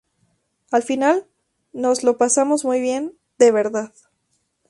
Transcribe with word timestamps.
Al 0.71 0.81
final 0.81 1.27
nos 1.73 2.03
lo 2.03 2.17
pasamos 2.17 2.65
muy 2.65 2.81
bien, 2.81 3.19
de 3.37 3.51
verdad. 3.51 3.93